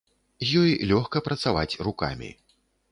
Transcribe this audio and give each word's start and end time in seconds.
З 0.51 0.63
ёй 0.63 0.71
лёгка 0.93 1.23
працаваць 1.29 1.79
рукамі. 1.91 2.37